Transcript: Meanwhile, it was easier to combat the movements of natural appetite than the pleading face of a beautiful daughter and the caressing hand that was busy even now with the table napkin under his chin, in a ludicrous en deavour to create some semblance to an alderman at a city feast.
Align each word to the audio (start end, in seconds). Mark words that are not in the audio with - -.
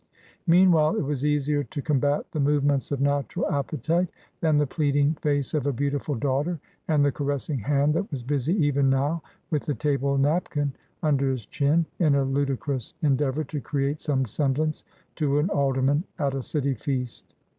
Meanwhile, 0.47 0.95
it 0.95 1.03
was 1.03 1.23
easier 1.23 1.63
to 1.63 1.79
combat 1.83 2.25
the 2.31 2.39
movements 2.39 2.91
of 2.91 2.99
natural 3.01 3.47
appetite 3.51 4.09
than 4.39 4.57
the 4.57 4.65
pleading 4.65 5.13
face 5.13 5.53
of 5.53 5.67
a 5.67 5.71
beautiful 5.71 6.15
daughter 6.15 6.59
and 6.87 7.05
the 7.05 7.11
caressing 7.11 7.59
hand 7.59 7.93
that 7.93 8.09
was 8.09 8.23
busy 8.23 8.55
even 8.65 8.89
now 8.89 9.21
with 9.51 9.67
the 9.67 9.75
table 9.75 10.17
napkin 10.17 10.73
under 11.03 11.29
his 11.29 11.45
chin, 11.45 11.85
in 11.99 12.15
a 12.15 12.23
ludicrous 12.23 12.95
en 13.03 13.15
deavour 13.15 13.45
to 13.49 13.61
create 13.61 14.01
some 14.01 14.25
semblance 14.25 14.83
to 15.17 15.37
an 15.37 15.51
alderman 15.51 16.03
at 16.17 16.33
a 16.33 16.41
city 16.41 16.73
feast. 16.73 17.35